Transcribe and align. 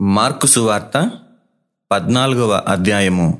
Mark 0.00 0.46
సువార్త 0.46 1.10
పద్నాలుగవ 1.92 2.62
అధ్యాయము. 2.68 3.38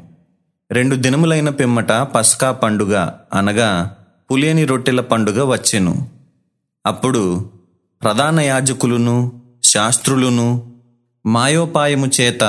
రెండు 0.71 0.97
దినములైన 0.97 1.49
పిమ్మట 1.49 1.93
పస్కా 1.93 2.53
పండుగ 2.53 3.09
అనగా 3.35 3.97
పులియని 4.31 4.65
రొట్టెల 4.65 5.01
పండుగ 5.01 5.43
వచ్చెను. 5.43 6.09
అప్పుడు 6.87 7.51
ప్రధాన 8.03 8.41
యాజకులును 8.41 9.43
శాస్త్రులును 9.65 10.75
మాయోపాయము 11.27 12.07
చేత 12.21 12.45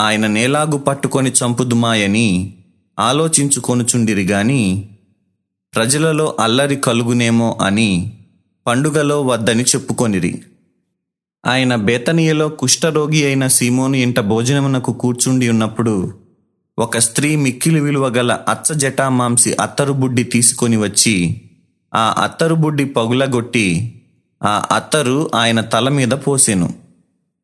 ఆయన 0.00 0.26
నేలాగు 0.26 0.76
పట్టుకొని 0.78 1.30
చంపుదుమాయని 1.30 2.54
ఆలోచించుకొనుచుండిరి 2.98 4.26
గాని 4.26 4.90
ప్రజలలో 5.74 6.36
అల్లరి 6.40 6.76
కలుగునేమో 6.76 7.58
అని 7.62 8.12
పండుగలో 8.66 9.22
వద్దని 9.22 9.62
చెప్పుకొనిరి. 9.62 10.42
ఆయన 11.46 11.74
బేతనియలో 11.74 12.48
కుష్ఠరోగి 12.48 13.24
అయిన 13.24 13.46
సీమోను 13.46 13.96
ఇంట 13.96 14.20
భోజనమునకు 14.20 14.92
కూర్చుండి 14.92 15.48
ఉన్నప్పుడు 15.48 16.12
ఒక 16.78 16.98
స్త్రీ 16.98 17.36
మిక్కిలి 17.36 17.80
విలువ 17.80 18.06
గల 18.08 18.38
అచ్చ 18.48 18.72
జటామాంసి 18.74 19.56
అత్తరు 19.60 19.92
బుడ్డి 19.92 20.24
తీసుకొని 20.24 20.76
వచ్చి 20.76 21.40
ఆ 21.94 22.14
అత్తరు 22.18 22.54
బుడ్డి 22.54 22.84
పగులగొట్టి 22.84 23.66
ఆ 24.42 24.68
అత్తరు 24.70 25.30
ఆయన 25.34 25.60
తల 25.60 25.88
మీద 25.88 26.10
పోసెను. 26.10 26.68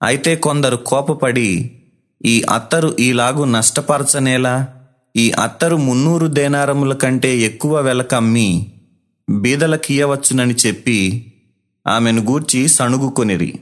అయితే 0.03 0.37
కొందరు 0.37 0.77
కోపపడి 0.77 1.81
ఈ 2.25 2.43
అత్తరు 2.43 2.97
ఈలాగు 3.01 3.45
నష్టపరచనేలా 3.45 4.67
ఈ 5.17 5.31
అత్తరు 5.31 5.77
మున్నూరు 5.77 6.27
దేనారముల 6.27 6.95
కంటే 6.95 7.39
ఎక్కువ 7.39 7.81
వెలకమ్మి 7.81 8.73
బీదలకియవచ్చునని 9.31 10.55
చెప్పి 10.67 10.99
ఆమెను 11.87 12.21
గూర్చి 12.21 12.69
సణుగుకొనిరి. 12.69 13.59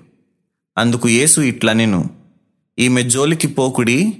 అందుకు 0.79 1.09
యేసు 1.09 1.41
ఇట్లనెను 1.41 2.11
ఈమె 2.79 3.03
జోలికి 3.03 3.47
పోకుడి 3.47 4.13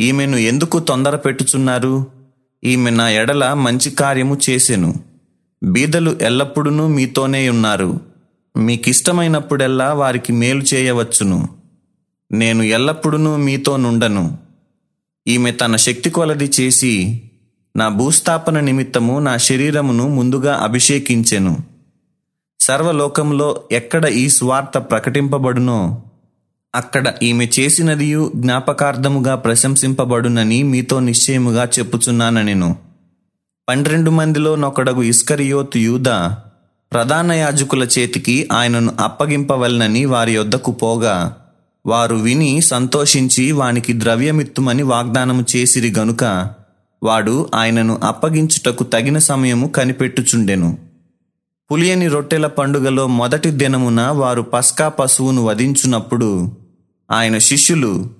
ఈమెను 0.00 0.36
ఎందుకు 0.36 0.78
తొందర 0.78 1.16
పెట్టుచున్నారు? 1.16 2.06
ఈమె 2.64 2.90
నా 2.90 3.10
ఎడల 3.10 3.52
మంచి 3.52 3.90
కార్యము 3.90 4.38
చేసెను. 4.50 4.94
బీదలు 5.62 6.18
ఎల్లప్పుడూ 6.22 6.70
మీతోనే 6.70 7.48
ఉన్నారు. 7.48 8.00
మీకిష్టమైనప్పుడెల్లా 8.56 9.92
వారికి 9.92 10.32
మేలు 10.32 10.60
చేయవచ్చును. 10.60 11.48
నేను 12.32 12.62
ఎల్లప్పుడూ 12.62 13.36
మీతో 13.36 13.76
నుండను. 13.76 14.38
ఈమె 15.28 15.50
తన 15.50 15.76
శక్తి 15.76 16.10
కొలది 16.10 16.50
చేసి 16.60 17.22
నా 17.76 17.88
భూస్థాపన 17.88 18.60
నిమిత్తము 18.60 19.18
నా 19.18 19.36
శరీరమును 19.36 20.08
ముందుగా 20.08 20.54
అభిషేకించెను. 20.54 21.69
సర్వలోకంలో 22.70 23.62
ఎక్కడ 23.72 24.06
ఈ 24.06 24.28
స్వార్థ 24.28 24.78
ప్రకటింపబడునో 24.78 26.02
అక్కడ 26.74 27.14
ఈమె 27.22 27.48
చేసినదియు 27.60 28.32
జ్ఞాపకార్థముగా 28.36 29.34
ప్రశంసింపబడునని 29.34 30.62
మీతో 30.62 31.00
నిశ్చయముగా 31.00 31.64
చెప్పుచున్నాను 31.78 32.42
నేను 32.42 32.76
పన్నెండు 33.68 34.10
మందిలో 34.10 34.56
నొకడగు 34.56 35.02
ఇస్కరియోతు 35.02 35.78
యూదా 35.78 36.36
ప్రధాన 36.92 37.32
యాజకుల 37.32 37.82
చేతికి 37.84 38.48
ఆయనను 38.52 38.92
అప్పగింపవలనని 39.00 40.04
వారి 40.04 40.32
యొద్దకు 40.34 40.72
పోగా 40.72 41.16
వారు 41.86 42.16
విని 42.16 42.60
సంతోషించి 42.60 43.52
వానికి 43.52 44.00
ద్రవ్యమిత్తుమని 44.00 44.82
వాగ్దానము 44.82 45.44
చేసిరి 45.56 45.92
గనుక 45.98 46.24
వాడు 47.02 47.48
ఆయనను 47.54 48.00
అప్పగించుటకు 48.04 48.84
తగిన 48.84 49.18
సమయము 49.18 49.68
కనిపెట్టుచుండెను. 49.68 50.89
పులియని 51.70 52.08
రొట్టెల 52.08 52.46
పండుగలో 52.46 53.06
మొదటి 53.06 53.50
దినమున 53.50 54.02
వారు 54.02 54.42
పస్కా 54.42 54.88
పశువును 54.88 55.44
వధించున్నప్పుడు 55.44 56.56
ఆయన 57.10 57.38
శిష్యులు 57.38 58.10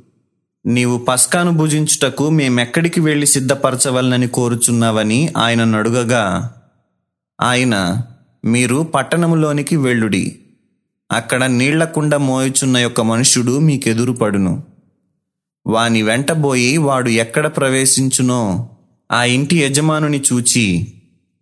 నీవు 0.66 0.98
పస్కాను 0.98 1.50
భుజించుటకు 1.50 2.30
మేమెక్కడికి 2.30 3.00
వెళ్ళి 3.00 3.26
సిద్ధపరచవలనని 3.26 4.28
కోరుచున్నావని 4.28 5.32
ఆయన 5.36 5.64
నడుగగా 5.64 6.52
ఆయన 7.40 8.02
మీరు 8.44 8.83
పట్టణములోనికి 8.94 9.77
వెళ్ళుడి. 9.77 10.39
అక్కడ 11.12 11.44
నీళ్ళకుండ 11.44 12.16
మోయుచున్న 12.16 12.77
యొక్క 12.77 13.00
మనుష్యుడు 13.00 13.58
మీకెదురుపడును. 13.58 14.62
వాని 15.66 16.02
వెంటబోయి 16.02 16.77
వాడు 16.77 17.08
ఎక్కడ 17.08 17.46
ప్రవేశించునో 17.46 18.70
ఆ 19.12 19.24
ఇంటి 19.24 19.56
యజమానుని 19.56 20.22
చూచి 20.33 20.92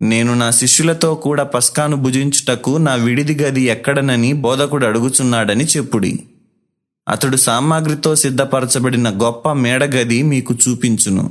నేను 0.02 0.34
నా 0.34 0.50
శిష్యులతో 0.50 1.14
కూడా 1.14 1.44
పస్కాను 1.44 1.96
భుజించుటకు 1.96 2.76
నా 2.76 2.94
విడిది 2.94 3.42
గది 3.42 3.62
ఎక్కడనని 3.62 4.32
బోధకుడు 4.32 4.86
అడుగుచున్నాడని 4.86 5.64
చెప్పుడి. 5.64 6.24
అతడు 7.08 7.36
సామాగ్రితో 7.36 8.14
సిద్ధపరచబడిన 8.14 9.08
గొప్ప 9.08 9.52
మేడగది 9.52 10.22
మీకు 10.22 10.54
చూపించును. 10.54 11.30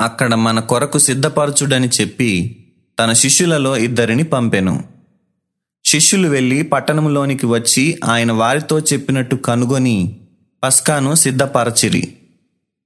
అక్కడ 0.00 0.34
మన 0.34 0.60
కొరకు 0.60 0.98
సిద్ధపరచుడని 0.98 1.88
చెప్పి 2.00 2.56
తన 2.98 3.12
శిష్యులలో 3.12 3.76
ఇద్దరిని 3.76 4.22
పంపెను. 4.22 4.84
శిష్యులు 5.84 6.28
వెళ్ళి 6.28 6.62
పట్టణంలోనికి 6.62 7.46
వచ్చి 7.46 8.00
ఆయన 8.04 8.32
వారితో 8.32 8.80
చెప్పినట్టు 8.80 9.36
కనుగొని 9.36 10.20
పస్కాను 10.62 11.14
సిద్ధపరచిరి. 11.14 12.16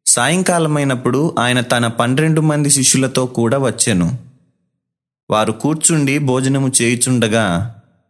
సాయంకాలమైనప్పుడు 0.06 1.34
ఆయన 1.38 1.60
తన 1.60 1.86
పన్నెండు 1.86 2.40
మంది 2.40 2.70
శిష్యులతో 2.70 3.26
కూడా 3.26 3.58
వచ్చెను. 3.58 4.33
వారు 5.30 5.52
కూర్చుండి 5.52 6.14
భోజనము 6.28 6.68
చేయుచుండగా 6.78 7.44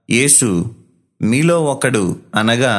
యేసు 0.08 0.48
మీలో 1.20 1.56
ఒకడు 1.64 2.04
అనగా 2.34 2.74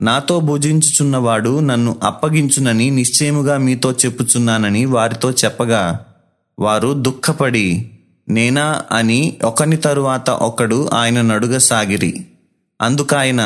నాతో 0.00 0.34
భుజించుచున్నవాడు 0.40 1.52
నన్ను 1.60 1.92
అప్పగించునని 2.02 2.90
నిశ్చయముగా 2.90 3.56
మీతో 3.58 3.90
చెప్పుచున్నానని 3.92 4.82
వారితో 4.86 5.30
చెప్పగా 5.42 5.82
వారు 6.58 6.90
దుఃఖపడి 7.02 7.66
నేనా 8.28 8.66
అని 8.92 9.20
ఒకని 9.42 9.76
తరువాత 9.78 10.30
ఒకడు 10.42 10.78
ఆయన 10.94 11.18
నడుగసాగిరి 11.22 12.12
అందుకాయన 12.80 13.42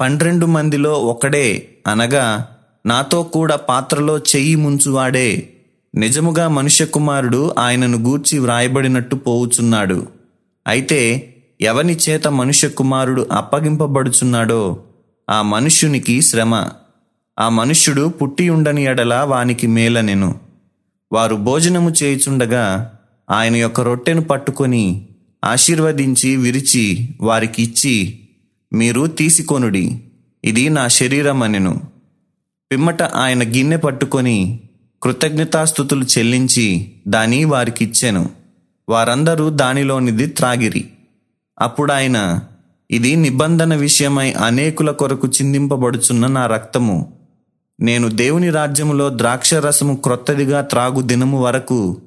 పన్నెండు 0.00 0.46
మందిలో 0.46 0.92
ఒకడే 1.04 1.48
అనగా 1.86 2.26
నాతో 2.84 3.18
కూడా 3.34 3.56
పాత్రలో 3.68 4.16
చెయ్యి 4.30 4.56
ముంచువాడే 4.56 5.28
నిజముగా 5.96 6.48
మనుష్య 6.48 6.84
కుమారుడు 6.84 7.54
ఆయనను 7.58 7.98
గూర్చి 7.98 8.38
వ్రాయబడినట్టు 8.38 9.16
పోవుచున్నాడు. 9.16 10.08
అయితే 10.66 11.34
ఎవని 11.60 11.96
చేత 11.96 12.28
మనుష్య 12.28 12.68
కుమారుడు 12.68 13.26
అప్పగింపబడుచున్నాడో 13.32 14.84
ఆ 15.30 15.42
మనుష్యునికి 15.42 16.22
శ్రమ. 16.22 16.68
ఆ 17.38 17.48
మనుష్యుడు 17.48 18.08
పుట్టి 18.08 18.48
ఉండని 18.48 18.84
ఎడల 18.84 19.14
వానికి 19.14 19.66
మేలనెను. 19.66 20.34
వారు 21.12 21.36
భోజనము 21.36 21.90
చేయుచుండగా 22.02 22.92
ఆయన 23.30 23.56
యొక్క 23.56 23.80
రొట్టెను 23.80 24.20
పట్టుకొని 24.20 25.08
ఆశీర్వదించి 25.44 26.36
విరిచి 26.36 27.08
వారికి 27.20 27.62
ఇచ్చి 27.62 28.18
మీరు 28.72 29.06
తీసుకొనుడి. 29.06 30.00
ఇది 30.44 30.68
నా 30.68 30.88
శరీరం 30.88 31.42
అనెను 31.42 31.80
పిమ్మట 32.72 33.02
ఆయన 33.02 33.42
గిన్నె 33.42 33.76
పట్టుకొని 33.76 34.60
కృతజ్ఞతాస్థుతులు 35.06 36.04
చెల్లించి 36.04 36.92
దాని 37.08 37.44
వారికిచ్చెను. 37.44 38.30
వారందరూ 38.88 39.50
దానిలోనిది 39.50 40.26
త్రాగిరి. 40.26 40.90
అప్పుడు 41.60 41.92
ఆయన 41.92 42.40
ఇది 42.90 43.16
నిబంధన 43.16 43.74
విషయమై 43.74 44.32
అనేకుల 44.32 44.90
కొరకు 44.90 45.28
చిందింపబడుచున్న 45.28 46.26
నా 46.26 46.46
రక్తము. 46.46 47.12
నేను 47.80 48.08
దేవుని 48.08 48.50
రాజ్యములో 48.50 49.18
ద్రాక్షరసము 49.18 49.96
క్రొత్తదిగా 49.96 50.60
త్రాగు 50.60 51.00
దినము 51.00 51.42
వరకు 51.42 52.00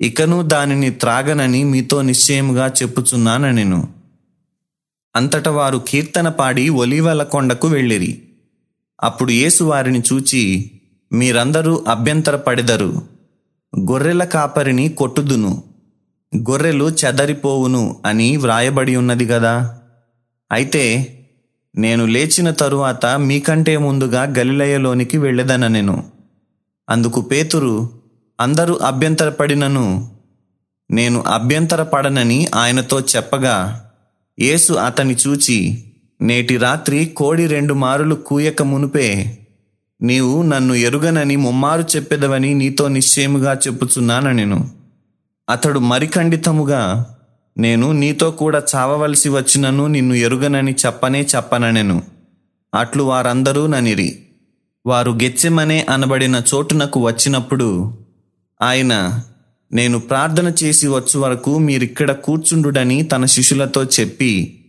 ఇకను 0.00 0.42
దానిని 0.42 0.90
త్రాగనని 0.90 1.64
మీతో 1.64 2.02
నిశ్చయముగా 2.02 2.66
చెప్పుచున్నానెను 2.66 3.88
అంతట 5.16 5.48
వారు 5.48 5.82
కీర్తన 5.88 6.28
పాడి 6.28 6.68
ఒలీవల 6.68 7.22
కొండకు 7.22 7.68
వెళ్ళిరి. 7.68 8.22
అప్పుడు 9.02 9.30
యేసు 9.30 9.64
వారిని 9.64 10.02
చూచి 10.12 10.70
మీరందరూ 11.12 11.84
అభ్యంతరపడెదరు. 11.88 13.02
గొర్రెల 13.90 14.24
కాపరిని 14.24 14.88
కొట్టుదును. 14.88 15.62
గొర్రెలు 16.36 16.84
చెదరిపోవును 16.84 18.02
అని 18.06 18.36
వ్రాయబడి 18.36 18.96
ఉన్నది 18.96 19.26
కదా 19.26 19.78
అయితే 20.52 20.84
నేను 21.76 22.06
లేచిన 22.06 22.50
తరువాత 22.50 23.06
మీకంటే 23.06 23.76
ముందుగా 23.76 24.22
గలిలయలోనికి 24.22 25.18
వెళ్ళెదననెను 25.18 26.04
అందుకు 26.90 27.20
పేతురు 27.20 27.90
అందరూ 28.40 28.74
అభ్యంతరపడినను. 28.74 30.12
నేను 30.90 31.24
అభ్యంతరపడనని 31.26 32.46
ఆయనతో 32.54 33.00
చెప్పగా 33.00 33.84
యేసు 34.40 34.72
అతని 34.72 35.16
చూచి 35.26 35.84
నేటి 36.20 36.56
రాత్రి 36.56 37.04
కోడి 37.04 37.46
రెండు 37.46 37.74
మారులు 37.74 38.14
కూయక 38.14 38.62
మునుపే 38.62 39.38
నీవు 40.02 40.42
నన్ను 40.42 40.74
ఎరుగనని 40.74 41.36
ముమ్మారు 41.36 41.82
చెప్పెదవని 41.96 42.54
నీతో 42.54 42.88
నిశ్చయముగా 42.88 43.52
చెప్పుచున్నానెను 43.52 44.70
అతడు 45.50 45.78
మరిఖండితముగా 45.78 47.06
నేను 47.58 47.92
నీతో 47.92 48.30
కూడా 48.30 48.62
చావవలసి 48.74 49.28
వచ్చినను 49.28 49.86
నిన్ను 49.86 50.14
ఎరుగనని 50.14 50.74
చెప్పనే 50.86 51.26
చెప్పననెను. 51.36 52.02
అట్లు 52.74 53.02
వారందరూ 53.02 53.66
ననిరి. 53.66 54.18
వారు 54.86 55.10
గెచ్చెమనే 55.10 55.86
అనబడిన 55.90 56.42
చోటునకు 56.54 57.00
వచ్చినప్పుడు 57.00 57.98
ఆయన 58.62 59.20
నేను 59.72 59.98
ప్రార్థన 59.98 60.52
చేసి 60.64 60.88
వచ్చు 60.88 61.18
వరకు 61.18 61.58
మీరిక్కడ 61.58 62.12
కూర్చుండుడని 62.12 63.02
తన 63.02 63.24
శిష్యులతో 63.24 63.84
చెప్పి 63.84 64.64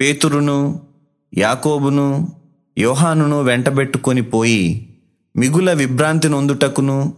పేతురును 0.00 0.80
యాకోబును 1.36 2.32
యోహానును 2.78 3.42
వెంటబెట్టుకొని 3.42 4.22
పోయి 4.22 4.88
మిగుల 5.36 5.72
విభ్రాంతి 5.72 6.28
నొందుటకును 6.28 7.14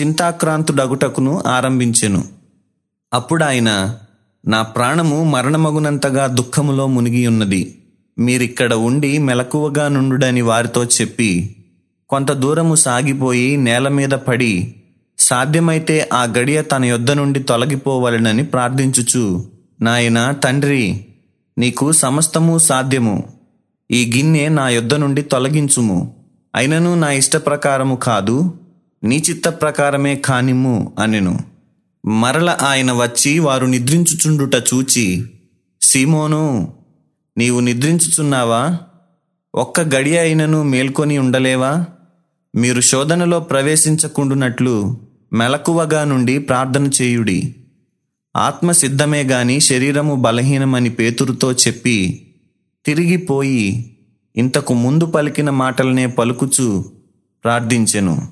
చింతాక్రాంతుడగుటకును 0.00 1.42
ఆరంభించెను. 1.46 2.24
అప్పుడు 3.14 3.44
ఆయన 3.44 3.96
నా 4.46 4.62
ప్రాణము 4.62 5.24
మరణమగునంతగా 5.24 6.26
దుఃఖములో 6.26 6.86
మునిగి 6.86 7.26
ఉన్నది 7.26 7.80
మీరిక్కడ 8.18 8.74
ఉండి 8.74 9.18
మెలకువగా 9.18 9.88
నుండుడని 9.88 10.40
వారితో 10.40 10.84
చెప్పి 10.84 11.56
కొంత 12.08 12.32
దూరము 12.32 12.74
సాగిపోయి 12.74 13.56
నేల 13.56 13.88
మీద 13.88 14.08
పడి 14.08 14.74
సాధ్యమైతే 15.18 16.08
ఆ 16.12 16.24
గడియ 16.24 16.62
తన 16.62 16.84
యొద్ద 16.84 17.10
నుండి 17.10 17.42
తొలగిపోవలెనని 17.42 18.44
ప్రార్థించుచు 18.44 19.44
నాయన 19.80 20.30
తండ్రి 20.30 21.06
నీకు 21.58 21.92
సమస్తము 21.92 22.58
సాధ్యము. 22.58 23.33
ఈ 23.94 24.12
గిన్నె 24.16 24.48
నా 24.48 24.68
యొద్ద 24.68 24.94
నుండి 24.94 25.22
తొలగించుము. 25.22 26.16
అయినను 26.54 26.94
నా 26.94 27.10
ఇష్ట 27.10 27.36
ప్రకారము 27.36 27.94
కాదు 27.94 28.54
నీ 29.04 29.22
చిత్త 29.30 29.48
ప్రకారమే 29.48 30.16
కానిమ్ము 30.16 30.92
అనెను. 30.98 31.38
మరల 32.06 32.56
ఆయన 32.62 32.92
వచ్చి 32.92 33.38
వారు 33.38 33.66
నిద్రించుచుండుట 33.66 34.54
చూచి 34.54 35.24
సీమోను 35.82 36.72
నీవు 37.38 37.60
నిద్రించుచున్నావా? 37.60 38.78
ఒక్క 39.54 39.80
గడి 39.80 40.18
అయినను 40.18 40.62
మేల్కొని 40.62 41.18
ఉండలేవా? 41.18 41.84
మీరు 42.56 42.80
శోధనలో 42.80 43.40
ప్రవేశించకుండునట్లు 43.40 44.96
మెలకువగా 45.32 46.04
నుండి 46.04 46.38
ప్రార్థన 46.38 46.90
చేయుడి. 47.02 47.54
ఆత్మ 48.36 48.72
సిద్ధమే 48.72 49.22
గాని 49.22 49.60
శరీరము 49.60 50.14
బలహీనమని 50.14 50.90
పేతురుతో 50.90 51.52
చెప్పి 51.52 52.23
తిరిగిపోయి 52.86 53.96
ఇంతకు 54.36 54.74
ముందు 54.74 55.06
పలికిన 55.06 55.50
మాటలనే 55.50 56.06
పలుకుచు 56.06 56.84
ప్రార్థించెను. 57.44 58.28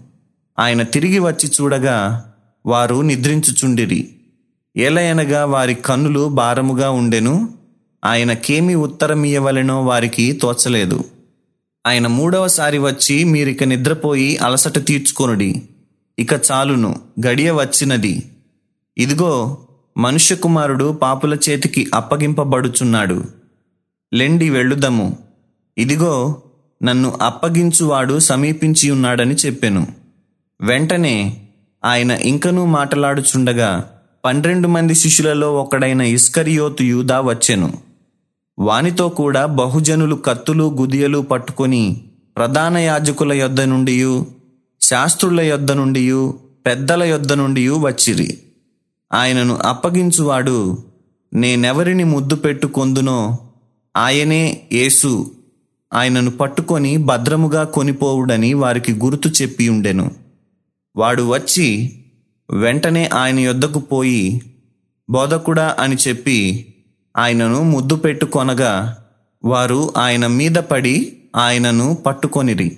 ఆయన 0.59 0.83
తిరిగి 0.83 1.19
వచ్చి 1.19 1.49
చూడగా 1.49 2.33
వారు 2.67 3.01
నిద్రించుచుండిరి. 3.01 4.09
ఏలయనగా 4.77 5.45
వారి 5.45 5.75
కన్నులు 5.75 6.29
భారముగా 6.29 6.91
ఉండెను. 6.91 7.49
ఆయనకేమి 8.05 8.75
ఉత్తరమియవలెనో 8.75 9.83
వారికి 9.83 10.33
తోచలేదు. 10.33 11.05
ఆయన 11.87 12.07
మూడవసారి 12.07 12.79
వచ్చి 12.79 13.25
మీరిక 13.25 13.65
నిద్రపోయి 13.65 14.37
అలసట 14.37 14.87
తీర్చుకొనుడి. 14.87 15.63
ఇక 16.19 16.33
చాలును 16.33 17.01
గడియ 17.27 17.51
వచ్చినది. 17.51 18.23
ఇదిగో 18.99 19.59
మనుష్య 19.99 20.37
కుమారుడు 20.37 20.93
పాపుల 20.93 21.35
చేతికి 21.35 21.91
అప్పగింపబడుచున్నాడు. 21.95 23.42
లెండి 24.15 24.51
వెళ్ళుదము. 24.51 25.19
ఇదిగో 25.79 26.43
నన్ను 26.83 27.19
అప్పగించువాడు 27.23 28.19
సమీపించి 28.19 28.91
ఉన్నాడని 28.91 29.35
చెప్పెను. 29.35 29.87
వెంటనే 30.61 31.37
ఆయన 31.85 32.11
ఇంకనూ 32.11 32.65
మాట్లాడుచుండగా 32.65 33.91
పన్నెండు 34.25 34.69
మంది 34.69 34.95
శిష్యులలో 34.95 35.55
ఒకడైన 35.55 36.01
ఇస్కరియోతు 36.01 36.83
యూదా 36.83 37.21
వచ్చెను. 37.21 37.73
వానితో 38.59 39.09
కూడా 39.09 39.47
బహుజనులు 39.47 40.15
కత్తులు 40.17 40.65
గుదియలు 40.65 41.19
పట్టుకొని 41.19 42.05
ప్రధాన 42.37 42.77
యాజకుల 42.77 43.33
యొద్ద 43.33 43.61
నుండి 43.61 44.25
శాస్త్రుల 44.81 45.41
యొద్ద 45.41 45.73
నుండి 45.73 46.33
పెద్దల 46.67 47.03
యొద్ద 47.03 47.33
నుండి 47.33 47.69
వచ్చిరి. 47.69 48.39
ఆయనను 49.13 49.57
అప్పగించువాడు 49.57 50.79
నేనెవరిని 51.35 52.05
ముద్దు 52.05 52.35
పెట్టుకొందునో 52.35 53.39
ఆయనే 53.97 54.69
యేసు. 54.73 55.33
ఆయనను 55.93 56.31
పట్టుకొని 56.31 56.97
భద్రముగా 56.97 57.65
కొనిపోవుడని 57.65 58.55
వారికి 58.55 58.93
గుర్తు 58.93 59.29
చెప్పి 59.29 59.69
ఉండెను. 59.69 60.11
వాడు 60.97 61.23
వచ్చి 61.29 61.93
వెంటనే 62.51 63.11
ఆయన 63.15 63.39
యొద్దకు 63.39 63.79
పోయి 63.81 64.43
బోధకుడా 65.11 65.77
అని 65.79 65.97
చెప్పి 66.09 66.67
ఆయనను 67.17 67.63
ముద్దు 67.63 67.95
పెట్టుకొనగా 67.95 69.05
వారు 69.45 69.93
ఆయన 69.97 70.27
మీద 70.27 70.55
పడి 70.55 71.17
ఆయనను 71.37 71.95
పట్టుకొనిరి. 71.95 72.77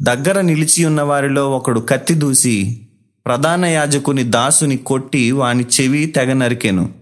దగ్గర 0.00 0.40
నిలిచి 0.40 0.84
ఉన్న 0.84 1.02
వారిలో 1.02 1.50
ఒకడు 1.50 1.80
కత్తి 1.80 2.14
దూసి 2.14 2.86
ప్రధాన 3.26 3.64
యాజకుని 3.64 4.22
దాసుని 4.22 4.76
కొట్టి 4.76 5.30
వాని 5.30 5.64
చెవి 5.80 6.06
తెగ 6.06 6.32
నరికెను. 6.32 6.92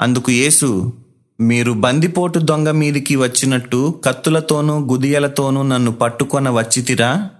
అందుకు 0.00 0.32
యేసు 0.32 0.92
మీరు 1.40 1.72
బందిపోటు 1.72 2.38
దొంగ 2.38 2.70
మీదికి 2.70 3.16
వచ్చినట్టు 3.16 4.00
కత్తులతోనూ 4.04 4.78
గుదియలతోనూ 4.78 5.62
నన్ను 5.62 5.92
పట్టుకొన 5.92 6.50
వచ్చితిరా? 6.50 7.30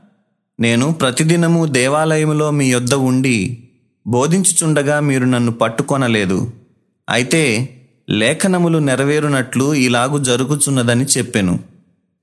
నేను 0.60 0.92
ప్రతిదినము 0.92 1.66
దేవాలయములో 1.66 2.50
మీ 2.50 2.66
యొద్ద 2.66 2.94
ఉండి 2.94 3.58
బోధించుచుండగా 4.06 5.00
మీరు 5.00 5.24
నన్ను 5.24 5.52
పట్టుకొనలేదు. 5.52 6.52
అయితే 7.10 7.68
లేఖనములు 8.10 8.78
నెరవేరునట్లు 8.78 9.74
ఇలాగు 9.74 10.18
జరుగుచున్నదని 10.18 11.04
చెప్పెను. 11.04 11.58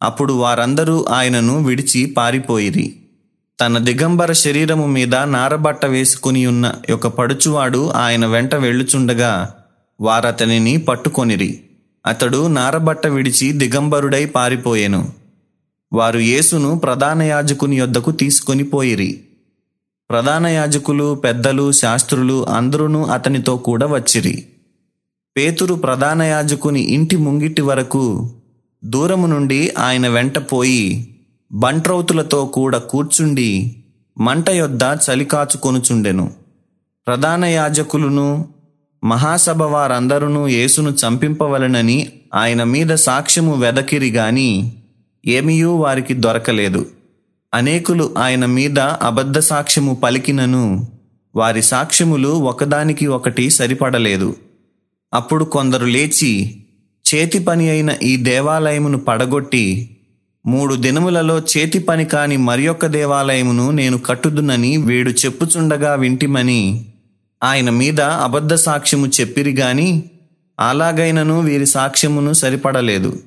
అప్పుడు 0.04 0.34
వారందరూ 0.34 1.06
ఆయనను 1.10 1.64
విడిచి 1.64 2.06
పారిపోయిరి. 2.06 2.96
తన 3.62 3.78
దిగంబర 3.78 4.32
శరీరము 4.32 4.88
మీద 4.88 5.16
నారబట్ట 5.16 5.86
వేసుకుని 5.86 6.46
ఉన్న 6.46 6.74
ఒక 6.94 7.08
పడుచువాడు 7.08 7.90
ఆయన 7.90 8.26
వెంట 8.26 8.56
వెళ్ళుచుండగా 8.56 9.56
వారతనిని 10.02 10.78
పట్టుకొనిరి. 10.78 11.60
అతడు 12.06 12.48
నారబట్ట 12.48 13.08
విడిచి 13.08 13.52
దిగంబరుడై 13.52 14.26
పారిపోయెను. 14.26 15.12
వారు 15.94 16.20
యేసును 16.20 16.80
ప్రధాన 16.80 17.22
యాజకుని 17.22 17.76
యొద్దకు 17.76 18.12
తీసుకొని 18.12 18.64
పోయిరి. 18.64 19.24
ప్రధాన 20.10 20.48
యాజకులు 20.48 21.16
పెద్దలు 21.16 21.72
శాస్త్రులు 21.72 22.48
అందరూ 22.48 23.04
అతనితో 23.04 23.58
కూడా 23.58 23.86
వచ్చిరి. 23.86 24.46
పేతురు 25.38 25.76
ప్రధాన 25.76 26.22
యాజకుని 26.22 26.82
ఇంటి 26.82 27.16
ముంగిటి 27.16 27.62
వరకు 27.62 28.32
దూరము 28.86 29.28
నుండి 29.28 29.70
ఆయన 29.80 30.08
వెంట 30.08 30.38
పోయి 30.38 31.16
బంట్రౌతులతో 31.52 32.46
కూడా 32.46 32.78
కూర్చుండి 32.78 33.76
మంట 34.18 34.50
యొద్ద 34.50 34.82
చలికాచుకొనుచుండెను 34.84 36.32
ప్రధాన 37.08 37.46
యాజకులను 37.46 38.53
మహాసభ 39.04 39.64
వారందరూ 39.64 40.48
యేసును 40.48 40.90
చంపింపవలనని 40.90 42.10
ఆయన 42.34 42.64
మీద 42.64 42.94
సాక్ష్యము 42.96 43.56
వెదకిరి 43.56 44.12
గాని 44.12 44.74
ఏమీయూ 45.26 45.76
వారికి 45.76 46.14
దొరకలేదు. 46.14 46.86
అనేకులు 47.54 48.16
ఆయన 48.18 48.46
మీద 48.46 48.80
అబద్ధ 48.80 49.40
సాక్ష్యము 49.40 49.96
పలికినను 49.96 50.88
వారి 51.36 51.64
సాక్ష్యములు 51.64 52.30
ఒకదానికి 52.30 53.08
ఒకటి 53.08 53.50
సరిపడలేదు. 53.50 54.36
అప్పుడు 55.14 55.46
కొందరు 55.46 55.86
లేచి 55.86 56.64
చేతి 57.16 57.40
పని 57.40 57.70
అయిన 57.70 57.96
ఈ 58.04 58.18
దేవాలయమును 58.18 58.98
పడగొట్టి 58.98 59.98
మూడు 60.46 60.76
దినములలో 60.76 61.40
చేతి 61.40 61.80
పని 61.80 62.06
కాని 62.06 62.38
మరియొక్క 62.38 62.86
దేవాలయమును 62.86 63.72
నేను 63.72 63.98
కట్టుదునని 63.98 64.78
వీడు 64.78 65.10
చెప్పుచుండగా 65.10 65.94
వింటిమని 65.94 66.86
ఆయన 67.44 67.70
మీద 67.70 68.02
అబద్ధ 68.02 68.54
సాక్ష్యము 68.54 69.08
చెప్పిరి 69.08 69.52
గాని 69.52 70.04
అలాగైనను 70.60 71.40
వీరి 71.40 71.66
సాక్ష్యమును 71.66 72.34
సరిపడలేదు. 72.34 73.20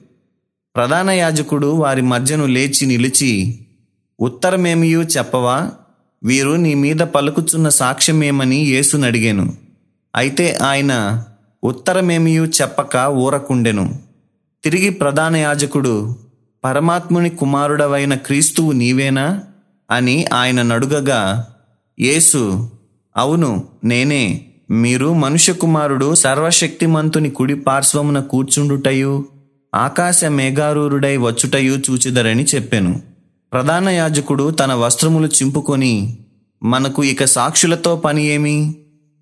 ప్రధాన 0.77 1.11
యాజకుడు 1.11 1.67
వారి 1.67 2.03
మధ్యను 2.03 2.47
లేచి 2.47 2.87
నిలిచి 2.87 3.59
ఉత్తరమేమియూ 4.21 5.03
చెప్పవా? 5.03 5.71
వీరు 6.25 6.51
నీ 6.51 6.75
మీద 6.75 6.97
పలుకుచున్న 6.97 7.69
సాక్ష్యమేమని 7.69 8.57
యేసునడిగాను 8.57 9.55
అయితే 10.17 10.59
ఆయన 10.63 11.25
ఉత్తరమేమియూ 11.65 12.47
చెప్పక 12.47 12.97
ఊరకుండెను. 12.97 13.99
తిరిగి 14.65 14.91
ప్రధాన 14.91 15.37
యాజకుడు 15.37 16.17
పరమాత్ముని 16.65 17.31
కుమారుడవైన 17.31 18.15
క్రీస్తువు 18.15 18.73
నీవేనా 18.73 19.43
అని 19.91 20.25
ఆయన 20.35 20.63
నడుగగా 20.63 21.47
యేసు 22.01 22.71
అవును 23.17 23.65
నేనే. 23.85 24.47
మీరు 24.71 25.15
మనుష్య 25.15 25.53
కుమారుడు 25.53 26.15
సర్వశక్తిమంతుని 26.15 27.31
కుడి 27.31 27.55
పార్శ్వమున 27.57 28.21
కూర్చుండుటయు 28.21 29.25
ఆకాశ 29.75 30.25
మేఘారూరుడై 30.25 31.17
వచ్చుటయు 31.17 31.73
చూచిదరని 31.73 32.45
చెప్పెను. 32.45 33.01
ప్రధాన 33.53 33.89
యాజకుడు 33.89 34.51
తన 34.51 34.75
వస్త్రములు 34.75 35.27
చింపుకొని 35.27 36.19
మనకు 36.63 37.05
ఇక 37.05 37.25
సాక్షులతో 37.25 37.97
పని 37.97 38.27
ఏమి? 38.27 38.75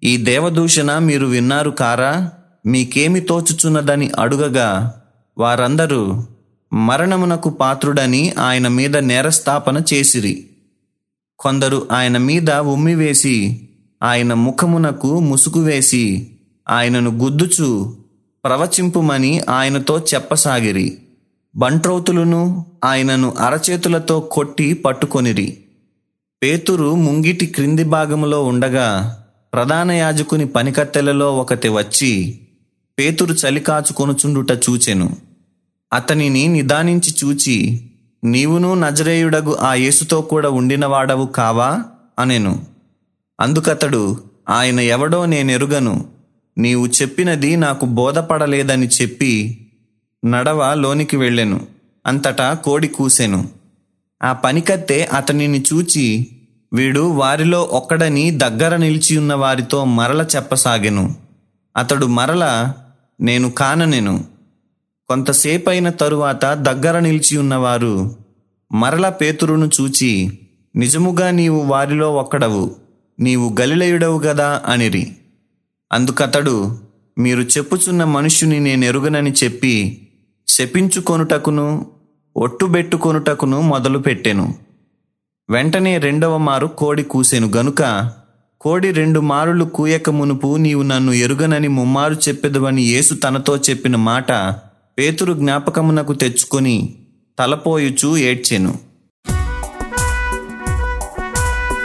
ఈ 0.05 0.17
దేవదూషణ 0.17 0.99
మీరు 0.99 1.27
విన్నారు 1.27 1.71
కారా? 1.71 2.31
మీకేమి 2.67 3.21
తోచుచున్నదని 3.21 4.11
అడుగగా 4.19 4.95
వారందరూ 5.39 6.25
మరణమునకు 6.73 7.51
పాత్రుడని 7.51 8.33
ఆయన 8.39 8.69
మీద 8.69 8.97
నేరస్థాపన 8.97 9.83
చేసిరి. 9.95 10.47
కొందరు 11.39 11.89
ఆయన 11.93 12.19
మీద 12.19 12.51
ఉమ్మివేసి 12.51 13.69
ఆయన 14.03 14.35
ముఖమునకు 14.35 15.21
ముసుగు 15.21 15.65
వేసి 15.65 16.31
ఆయనను 16.69 17.11
గుద్దుచు 17.11 17.97
ప్రవచింపుమని 18.45 19.41
ఆయనతో 19.49 19.99
చెప్పసాగిరి. 19.99 20.99
బంట్రౌతులను 21.57 22.67
ఆయనను 22.85 23.35
అరచేతులతో 23.39 24.21
కొట్టి 24.21 24.75
పట్టుకొనిరి. 24.75 25.59
పేతురు 26.43 26.95
ముంగిటి 26.95 27.47
క్రింది 27.47 27.85
భాగములో 27.85 28.45
ఉండగా 28.45 29.19
ప్రధాన 29.53 29.91
యాజకుని 29.91 30.47
పనికత్తెలలో 30.47 31.37
ఒకటి 31.37 31.69
వచ్చి 31.69 32.41
పేతురు 32.99 33.33
చలికాచుకొనుచుండుట 33.33 34.51
చూచెను. 34.51 35.17
అతనిని 35.93 36.49
నిదానించి 36.49 37.15
చూచి 37.25 37.91
నీవును 38.25 38.75
నజరేయుడగు 38.75 39.55
ఆ 39.55 39.75
యేసుతో 39.75 40.21
కూడా 40.21 40.51
ఉండినవాడవు 40.51 41.27
కావా? 41.27 41.81
అనెను. 42.19 42.74
అందుకతడు 43.41 44.21
ఆయన 44.49 44.81
ఎవడో 44.81 45.27
నేనెరుగను. 45.27 46.05
నీవు 46.59 46.87
చెప్పినది 46.87 47.57
నాకు 47.57 47.87
బోధపడలేదని 47.87 48.87
చెప్పి 48.87 49.61
నడవ 50.25 50.75
లోనికి 50.75 51.17
వెళ్ళెను. 51.17 51.67
అంతటా 52.07 52.55
కోడి 52.55 52.89
కూసెను. 52.89 53.49
ఆ 54.23 54.33
పనికత్తె 54.33 55.03
అతనిని 55.03 55.65
చూచి 55.73 56.27
వీడు 56.73 57.01
వారిలో 57.01 57.63
ఒక్కడని 57.63 58.31
దగ్గర 58.31 58.77
నిలిచి 58.77 59.19
ఉన్న 59.19 59.35
వారితో 59.35 59.85
మరల 59.85 60.27
చెప్పసాగెను. 60.37 61.15
అతడు 61.77 62.07
మరల 62.07 62.73
నేను 63.21 63.51
కాననెను. 63.51 64.25
కొంతసేపైన 65.09 65.91
తరువాత 65.91 66.45
దగ్గర 66.45 66.99
నిలిచి 66.99 67.37
ఉన్నవారు 67.37 68.17
మరల 68.73 69.09
పేతురును 69.09 69.71
చూచి 69.81 70.39
నిజముగా 70.77 71.31
నీవు 71.31 71.61
వారిలో 71.61 72.15
ఒక్కడవు. 72.15 72.84
నీవు 73.21 73.57
గలిలయుడవు 73.61 74.19
గదా 74.19 74.63
అనిరి. 74.67 75.17
అందుకతడు 75.93 76.79
మీరు 77.19 77.41
చెప్పుచున్న 77.41 78.05
మనుష్యుని 78.05 78.61
నేనెరుగనని 78.61 79.33
చెప్పి 79.45 80.07
శపించుకొనుటకును 80.49 81.87
ఒట్టుబెట్టుకొనుటకును 82.37 83.61
మొదలుపెట్టెను 83.61 84.55
వెంటనే 85.51 85.99
రెండవ 85.99 86.37
మారు 86.37 86.67
కోడి 86.67 87.03
కూసెను. 87.03 87.53
గనుక 87.57 88.11
కోడి 88.61 88.93
రెండు 88.93 89.21
మారులు 89.21 89.65
కూయక 89.65 90.11
మునుపు 90.11 90.57
నీవు 90.57 90.83
నన్ను 90.83 91.13
ఎరుగనని 91.13 91.69
ముమ్మారు 91.69 92.15
చెప్పెదవని 92.15 92.83
యేసు 92.83 93.15
తనతో 93.15 93.57
చెప్పిన 93.57 93.97
మాట 93.97 94.33
పేతురు 94.99 95.33
జ్ఞాపకమునకు 95.33 96.13
తెచ్చుకొని 96.13 96.95
తలపోయుచూ 97.39 98.17
ఏడ్చెను. 98.17 98.75